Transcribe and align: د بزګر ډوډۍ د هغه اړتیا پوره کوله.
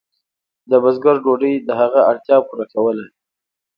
د 0.69 0.71
بزګر 0.83 1.15
ډوډۍ 1.23 1.53
د 1.67 1.69
هغه 1.81 1.99
اړتیا 2.11 2.37
پوره 2.47 2.65
کوله. 2.73 3.05